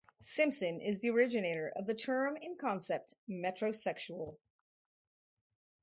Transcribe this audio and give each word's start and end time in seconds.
Simpson 0.23 0.81
is 0.81 0.99
the 1.01 1.11
originator 1.11 1.71
of 1.75 1.85
the 1.85 1.93
term 1.93 2.35
and 2.41 2.57
concept 2.57 3.13
metrosexual. 3.29 4.37